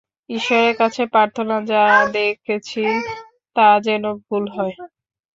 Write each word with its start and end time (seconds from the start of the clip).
ঈশ্বরের 0.31 0.73
কাছে 0.77 1.01
প্রার্থনা, 1.07 1.55
যা 1.65 1.83
দেখেছি 2.13 2.83
তা 3.55 3.67
যেন 3.85 4.03
ভুল 4.21 4.43
হয়। 4.55 4.75